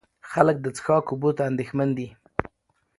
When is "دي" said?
1.97-2.07